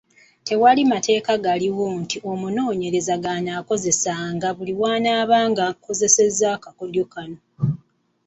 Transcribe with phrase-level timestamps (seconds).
[0.47, 7.37] Tewali mateeka gali awo nti omunoonyereza g’anaagobereranga buli lw’anaabanga akozesa akakodyo kano.